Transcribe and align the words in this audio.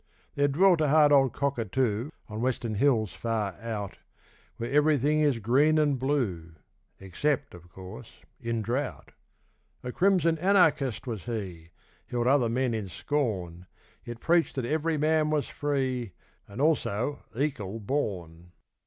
There 0.33 0.47
dwelt 0.47 0.81
a 0.81 0.87
hard 0.89 1.11
old 1.11 1.31
cockatoo 1.33 2.09
On 2.27 2.41
western 2.41 2.73
hills 2.73 3.13
far 3.13 3.53
out, 3.61 3.99
Where 4.57 4.71
everything 4.71 5.19
is 5.19 5.37
green 5.37 5.77
and 5.77 5.99
blue, 5.99 6.53
Except, 6.99 7.53
of 7.53 7.69
course, 7.69 8.11
in 8.39 8.63
drought; 8.63 9.11
A 9.83 9.91
crimson 9.91 10.39
Anarchist 10.39 11.05
was 11.05 11.25
he 11.25 11.69
Held 12.07 12.25
other 12.25 12.49
men 12.49 12.73
in 12.73 12.87
scorn 12.87 13.67
Yet 14.03 14.19
preached 14.19 14.55
that 14.55 14.65
ev'ry 14.65 14.97
man 14.97 15.29
was 15.29 15.49
free, 15.49 16.13
And 16.47 16.59
also 16.59 17.21
'ekal 17.35 17.79
born. 17.79 18.53